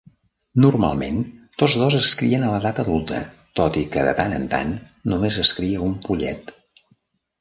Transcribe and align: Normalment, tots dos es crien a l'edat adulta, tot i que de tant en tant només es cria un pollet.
Normalment, 0.63 1.17
tots 1.63 1.75
dos 1.81 1.97
es 1.97 2.07
crien 2.21 2.47
a 2.47 2.49
l'edat 2.53 2.81
adulta, 2.85 3.19
tot 3.61 3.77
i 3.83 3.83
que 3.97 4.07
de 4.11 4.17
tant 4.21 4.35
en 4.39 4.49
tant 4.55 4.73
només 5.15 5.39
es 5.45 5.53
cria 5.59 5.85
un 5.93 5.95
pollet. 6.09 6.51